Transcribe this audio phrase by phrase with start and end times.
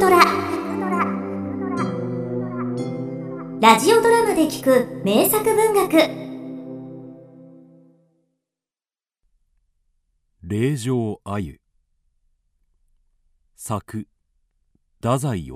[0.00, 0.18] トラ。
[3.60, 5.92] ラジオドラマで聞く名作文学。
[10.42, 11.60] 霊場あゆ。
[13.54, 14.08] 作
[15.02, 15.52] 太宰治。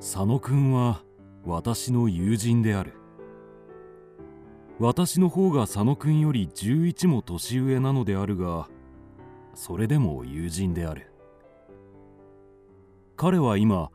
[0.00, 1.02] 佐野くんは
[1.44, 2.94] 私の友人である。
[4.78, 8.66] 私の方が佐野くんより11も年上なのであるが
[9.54, 11.10] それでも友人である。
[13.16, 13.90] 彼は今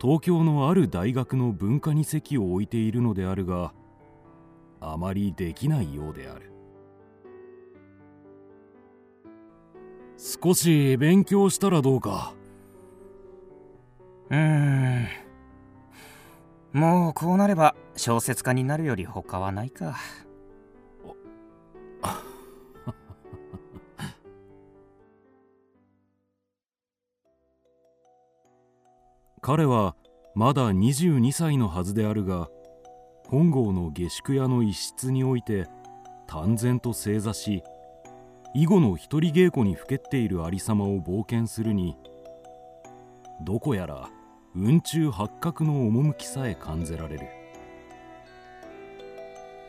[0.00, 3.74] 東京のある大学の文化に席を置いているのであるが
[4.80, 6.52] あまりできないようである。
[10.16, 12.34] 少し勉強したらどうか。
[14.30, 15.06] うん。
[16.72, 19.96] もうこうなれば小説家になるより他はないか。
[29.42, 29.96] 彼は
[30.34, 32.48] まだ22歳のはずであるが
[33.26, 35.66] 本郷の下宿屋の一室において
[36.26, 37.62] 淡然と正座し
[38.54, 41.96] 囲碁の一人稽古にふけっているありさまを冒険するに
[43.42, 44.10] どこやら
[44.52, 47.28] 雲中八角の趣さえ感じられる。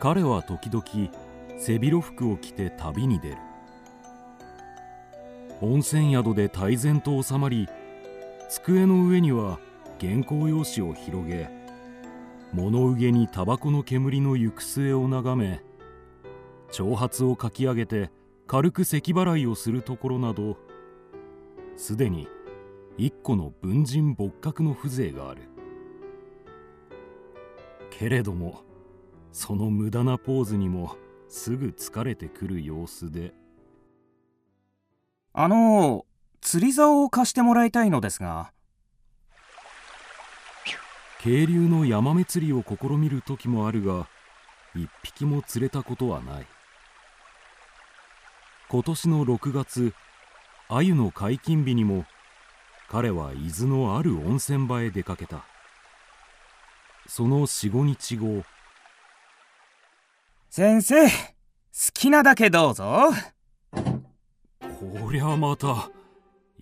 [0.00, 0.84] 彼は時々
[1.56, 3.36] 背広服を着て旅に出る。
[5.60, 7.68] 温泉宿で泰然と収まり
[8.52, 9.58] 机の上には
[9.98, 11.48] 原稿用紙を広げ
[12.52, 15.62] 物憂げにタバコの煙の行く末を眺め
[16.70, 18.10] 長髪をかき上げて
[18.46, 20.58] 軽く咳払いをするところなど
[21.78, 22.28] すでに
[22.98, 25.48] 一個の文人勃覚の風情がある。
[27.88, 28.60] けれども
[29.32, 33.32] その無駄なポーズにもすぐ疲れてくる様子で。
[35.32, 36.04] あの
[36.42, 38.52] 釣り竿を貸してもらいたいのですが。
[41.20, 44.08] 渓流のヤマメ釣りを試みる時もあるが
[44.74, 46.46] 一匹も釣れたことはない。
[48.68, 49.94] 今年の6月
[50.68, 52.06] 鮎の解禁日にも
[52.88, 55.44] 彼は伊豆のある温泉場へ出かけた。
[57.06, 58.42] その45日後。
[60.50, 61.12] 先生好
[61.94, 63.12] きなだけどうぞ。
[63.70, 65.88] こりゃまた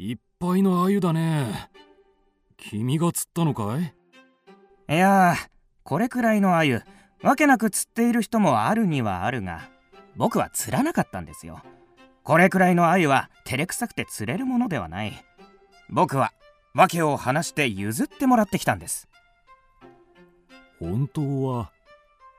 [0.02, 1.68] いっぱいの鮎だね。
[2.56, 4.94] 君が釣ったのかい？
[4.94, 5.34] いや
[5.82, 6.82] これくらいの鮎
[7.22, 9.68] わけなく釣っている人もあるにはあるが
[10.16, 11.60] 僕は釣らなかったんですよ。
[12.22, 15.12] これくらいの鮎は照れくさくて釣れるものではない。
[15.90, 16.32] 僕は
[16.74, 19.06] 訳を話して譲ってもらってきたんです。
[20.78, 21.72] 本当は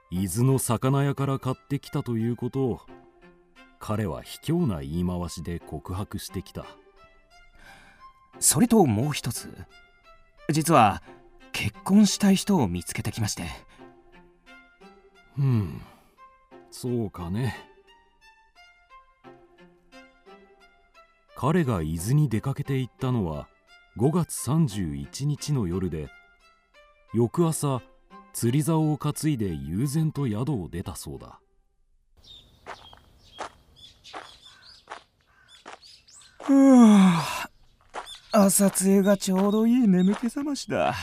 [0.10, 2.80] 伊豆の魚屋から買ってきたということを
[3.78, 6.66] 彼は卑怯な言い回しで告白してきた
[8.42, 9.56] それともう一つ。
[10.50, 11.02] 実は
[11.54, 13.44] 結婚したい人を見つけてきまして。
[15.38, 15.82] うん。
[16.72, 17.56] そうかね。
[21.36, 23.48] 彼が伊豆に出かけて行ったのは
[23.98, 26.08] 5月31日の夜で
[27.14, 27.82] 翌朝
[28.34, 31.40] 釣り竿を担いで悠然と宿を出たそうだ。
[36.44, 37.41] ふぅ
[38.34, 40.96] 朝露がちょうどいい眠気覚ましだ。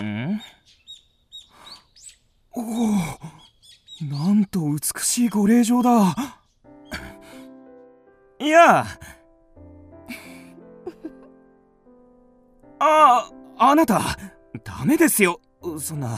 [0.00, 0.40] ん？
[2.52, 2.64] おお
[4.04, 6.14] なんと美しいご令嬢だ。
[8.38, 8.86] いや。
[12.78, 14.00] ああなた
[14.62, 15.40] ダメですよ。
[15.80, 16.16] そんな。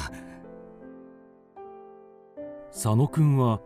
[2.71, 3.62] 佐野くんは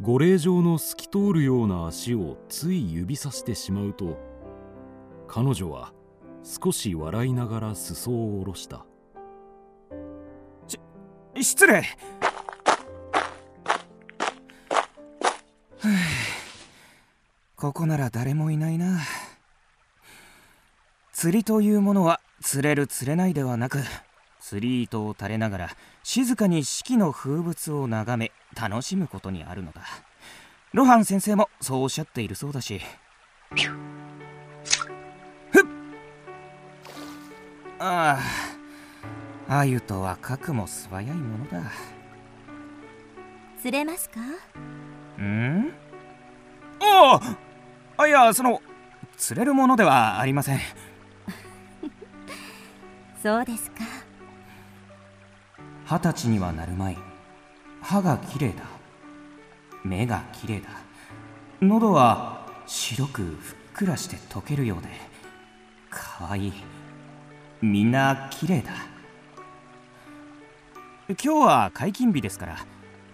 [0.00, 4.31] ご令嬢の透き通るような足をつい指さしてしまうと
[5.34, 5.94] 彼女は
[6.44, 8.84] 少し笑いながら裾を下ろした。
[10.68, 10.78] し
[11.40, 11.84] 失礼。
[17.56, 19.00] ここなら誰もいないな。
[21.14, 23.78] 釣りというものは釣れる釣れないではなく
[24.38, 25.70] 釣り糸を垂れながら
[26.02, 29.80] 静かに四季の風物を眺め楽しむことにあるのだ。
[30.74, 32.82] ロハン先生もそうおっしゃっているそうだし。
[37.84, 38.20] あ
[39.48, 41.62] あアユとは核も素早いものだ。
[43.60, 44.20] 釣れますか？
[45.20, 45.72] ん？
[46.80, 47.36] あ
[47.96, 48.62] あいやその
[49.16, 50.60] 釣れるものではありません。
[53.20, 53.78] そうですか。
[55.84, 56.98] 二十歳にはなるまい。
[57.80, 58.62] 歯がきれいだ。
[59.82, 60.68] 目がきれいだ。
[61.60, 64.88] 喉は白くふっくらして溶けるようで
[65.90, 66.52] かわいい
[67.62, 68.72] みんな綺麗だ。
[71.08, 72.56] 今日は解禁日ですから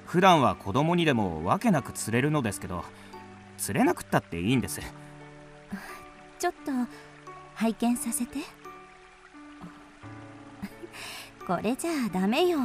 [0.07, 2.85] 普段は子供にでもわけなく釣れるのですけど
[3.59, 4.81] 釣れなくったっていいんです。
[6.39, 6.73] ちょっと
[7.55, 8.39] 拝見させて。
[11.47, 12.59] これじゃあダメよ。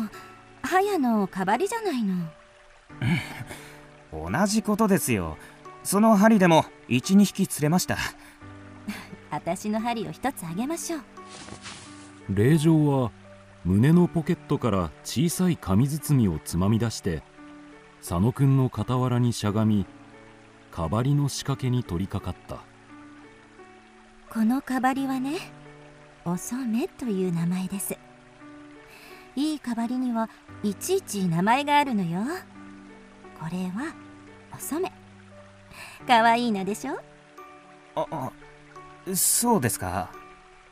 [0.61, 2.15] 早のかばりじゃないの。
[4.31, 5.37] 同じことですよ。
[5.83, 7.97] その針でも12匹釣れました。
[9.31, 11.01] 私の針を一つあげましょう
[12.29, 13.11] 霊場は
[13.65, 17.21] 胸のポケットから小さい紙包みをつまみ出して
[17.99, 19.85] 佐野くんの傍らにしゃがみ
[20.71, 22.63] かばりの仕掛けに取り掛かった。
[24.33, 25.37] このかばりはね
[26.25, 27.97] お染という名前です。
[29.35, 30.29] いいかばりには
[30.63, 32.21] いちいち名前があるのよ。
[33.39, 33.93] これは
[34.53, 34.91] お染
[36.07, 36.99] かわいいなでしょ？
[37.95, 38.31] ああ
[39.13, 40.11] そうですか。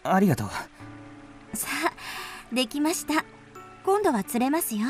[0.03, 0.49] ありがとう
[1.53, 3.25] さあできました。
[3.83, 4.87] 今度は釣れますよ。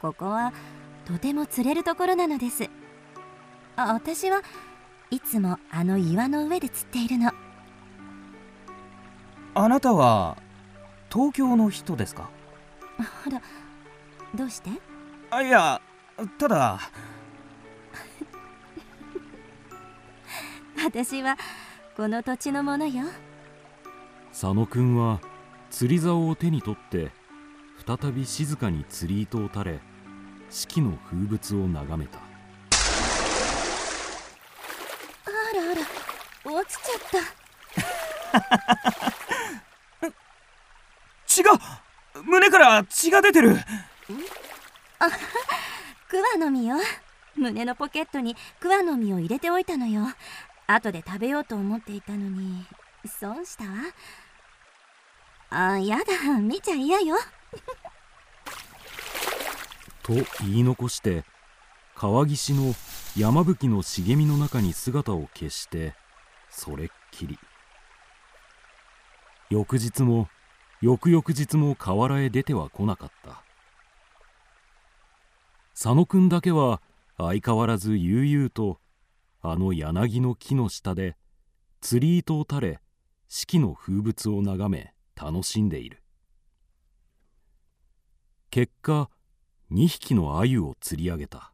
[0.00, 0.52] ここは
[1.04, 2.68] とても釣れるところなのです。
[3.76, 4.42] あ私は
[5.10, 7.32] いつもあの岩の上で釣っているの。
[9.54, 10.36] あなたは
[11.12, 12.30] 東京の人ですか？
[13.24, 13.42] ほら
[14.34, 14.70] どうして？
[15.30, 15.80] あいや
[16.38, 16.80] ただ。
[20.84, 21.36] 私は
[21.96, 23.04] この土地のものよ。
[24.30, 25.20] 佐野くんは
[25.70, 27.12] 釣り竿を手に取って
[27.86, 29.80] 再び静かに釣り糸を垂れ
[30.50, 32.18] 四季の風物を眺めた。
[32.18, 32.22] あ
[35.54, 37.00] らあら落ちちゃっ
[40.02, 40.10] た。
[41.26, 41.52] 血が
[42.24, 43.56] 胸から血が出てる。
[46.08, 46.76] クワの実よ。
[47.36, 50.08] 胸のポケットにクワの実を入れておいたのよ。
[50.66, 52.66] 後で食べようと思っていたのに
[53.06, 53.70] 損したわ
[55.50, 57.16] あやだ見ちゃ嫌よ。
[60.04, 61.24] と言い残して
[61.96, 62.74] 川岸の
[63.16, 65.94] 山吹の茂みの中に姿を消して
[66.48, 67.38] それっきり。
[69.50, 70.28] 翌日も
[70.80, 73.42] 翌々日も河原へ出ては来なかった。
[75.74, 76.80] 佐野くんだけは
[77.16, 78.78] 相変わらず悠々と
[79.42, 81.16] あの柳の木の下で
[81.80, 82.80] 釣り糸を垂れ
[83.28, 86.02] 四季の風物を眺め楽しんでいる。
[88.48, 89.10] 結果
[89.70, 91.52] 2匹の鮎を釣り上げた。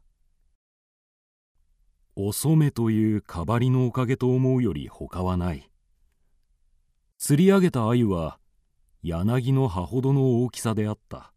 [2.15, 5.69] お染というかばりのおかげと思うより他はない。
[7.17, 8.39] 釣り上げた鮎は
[9.03, 11.33] 柳の葉ほどの大きさであった。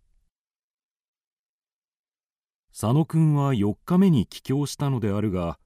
[2.73, 5.59] 佐野くんは4日目に帰郷したのであるが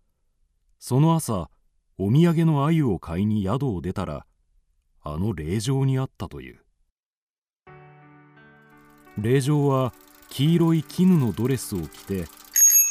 [0.79, 1.51] その朝
[1.99, 4.27] お土産の鮎を買いに宿を出たら
[5.07, 6.61] あの霊場にあったという。
[9.19, 9.93] 霊場は
[10.31, 12.25] 黄色い絹のドレスを着て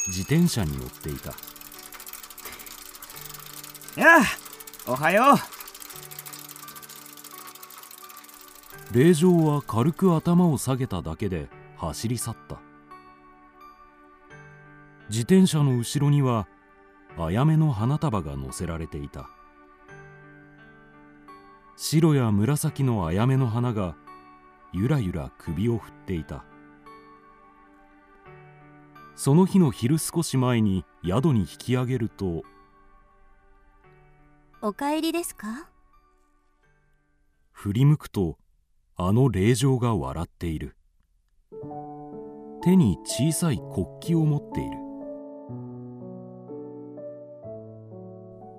[0.06, 1.34] 自転車に乗っていた。
[4.00, 4.22] やあ
[4.86, 5.34] おはよ
[8.92, 8.96] う。
[8.96, 12.60] 霊場は軽く頭を下げただけで走り去った。
[15.10, 16.46] 自転車の後ろには
[17.18, 19.28] あやめの花束が乗せられていた
[21.76, 23.96] 白や紫のあやめの花が
[24.72, 26.44] ゆらゆら首を振っていた。
[29.16, 32.42] その日の昼少し前に宿に引き上げると
[34.60, 35.68] お帰りですか？
[37.52, 38.38] 振り向くと
[38.96, 40.76] あの霊場が笑っている。
[42.62, 44.78] 手に小さい国旗を持っている。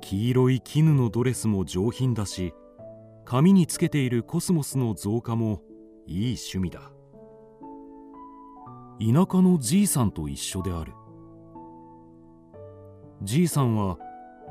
[0.01, 2.53] 黄色い絹のドレスも上品だし
[3.25, 5.61] 髪につけているコスモスの造花も
[6.05, 6.91] いい趣味だ。
[8.99, 10.93] 田舎のじいさんと一緒である。
[13.23, 13.97] じいさんは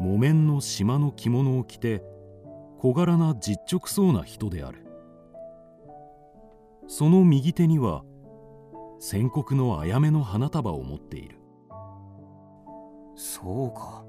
[0.01, 2.03] 木綿の島の着物を着て
[2.79, 4.85] 小柄な実直そうな人である。
[6.89, 8.03] その右手には
[8.99, 11.39] 宣告のあやめの花束を持っている。
[13.15, 14.05] そうか。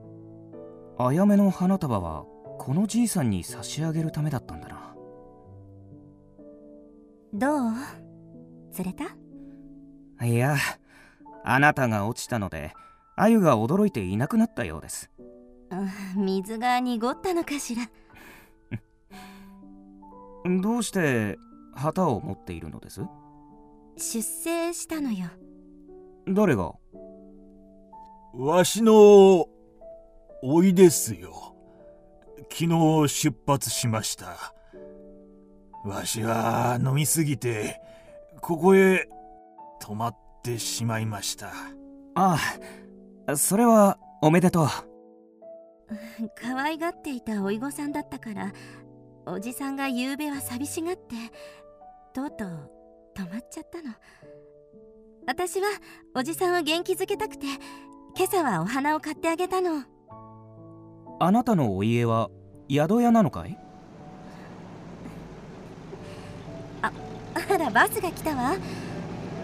[0.98, 2.26] あやめの花束は
[2.58, 4.96] このじいさんに差し上げるためだったんだな。
[7.34, 7.72] どう？
[8.72, 10.26] 釣れた？
[10.26, 10.56] いや
[11.44, 12.74] あなたが落ちたので
[13.18, 15.12] 鮎が驚いていなくなったようです。
[15.70, 17.90] うん水が濁ったのかしら。
[20.62, 21.38] どうして
[21.74, 23.02] 旗を持っているのです？
[23.98, 25.28] 出征したのよ。
[26.28, 26.74] 誰が？
[28.34, 29.48] わしの
[30.44, 31.55] おいですよ
[32.52, 34.54] 昨日出発しました。
[35.84, 37.80] わしは飲みすぎて
[38.42, 39.08] ここへ
[39.80, 41.52] 泊まってしまいました。
[42.16, 42.38] あ
[43.28, 44.68] あそれはおめでとう。
[46.42, 48.52] 可愛がっていたおいごさんだったから
[49.28, 51.16] おじさんが夕べは寂しがって
[52.14, 52.72] とうとう
[53.16, 53.94] 止まっちゃったの。
[55.28, 55.68] 私は
[56.16, 57.48] おじさんを元気づけたくて
[58.16, 59.84] 今朝はお花を買ってあげたの
[61.20, 62.30] あなたのお家は
[62.70, 63.58] 宿屋なのかい？
[66.82, 66.92] あ
[67.34, 68.56] あらバスが来たわ。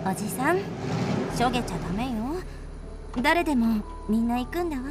[0.05, 2.41] おじさんしょげちゃダメよ。
[3.21, 4.83] 誰でもみんな行くんだわ。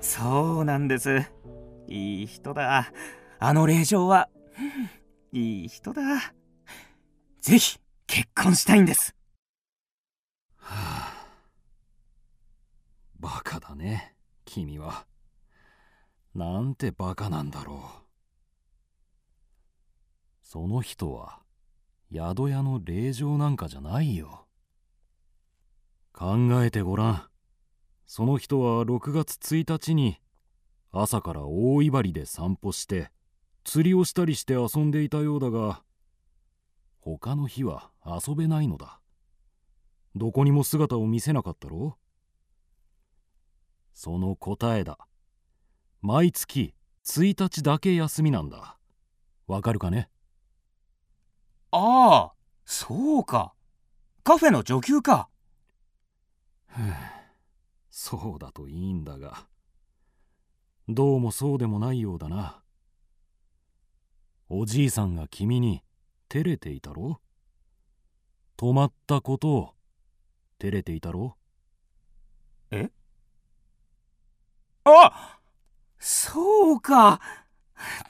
[0.00, 1.22] そうなんです。
[1.88, 2.92] いい人だ。
[3.38, 4.28] あの令嬢は、
[5.32, 6.02] いい人だ。
[7.40, 9.14] ぜひ結婚したいんです
[10.56, 11.26] はあ
[13.70, 15.06] バカだね君は。
[16.34, 17.78] なんてバカなんだろう。
[20.42, 21.40] その人は
[22.12, 24.46] 宿屋の令嬢なんかじゃないよ。
[26.12, 26.34] 考
[26.64, 27.22] えてごらん。
[28.06, 30.16] その人は6月1日に
[30.90, 33.10] 朝から大威張りで散歩して
[33.62, 35.82] 釣りをしたりして遊んでいたようだが
[36.98, 39.00] 他の日は遊べないのだ。
[40.16, 41.96] どこにも姿を見せなかったろ。
[41.96, 42.09] う
[44.02, 44.96] その答えだ。
[46.00, 46.72] 毎月
[47.04, 48.78] 1日だけ休みなんだ。
[49.46, 50.08] わかるかね？
[51.70, 52.32] ああ
[52.64, 53.52] そうか。
[54.24, 55.28] カフェの女給か。
[57.90, 59.46] そうだといいんだが。
[60.88, 62.62] どうもそうでもないようだな。
[64.48, 65.82] おじいさんが君に
[66.30, 67.20] 照れていたろ？
[68.56, 69.74] 止まったことを
[70.58, 71.36] 照れていたろ？
[72.70, 72.90] え？
[74.84, 75.38] あ
[75.98, 77.20] そうか。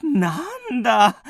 [0.03, 1.23] なんだ。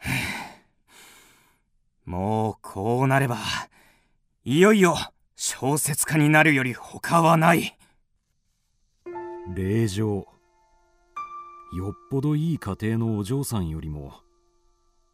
[2.04, 3.38] もうこうなれば
[4.44, 4.96] いよいよ
[5.36, 7.76] 小説家になるより他はない。
[9.54, 10.26] 令嬢
[11.72, 14.14] よっぽどいい家庭のお嬢さんよりも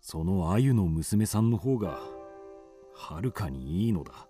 [0.00, 2.00] その鮎の娘さんの方が
[2.94, 4.28] はるかにいいのだ。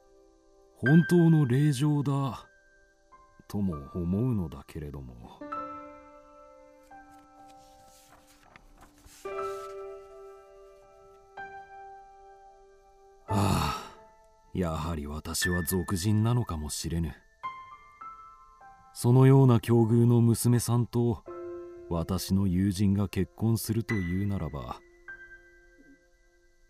[0.74, 2.46] 本当の令嬢だ。
[3.48, 5.40] とも思うのだけれども。
[13.28, 13.98] ああ
[14.54, 17.14] やはり私は俗人なのかもしれぬ。
[18.94, 21.22] そのような境遇の娘さんと
[21.90, 24.80] 私の友人が結婚するというならば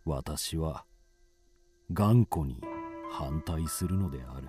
[0.04, 0.84] 私は
[1.92, 2.60] 頑固に
[3.12, 4.48] 反対するのである。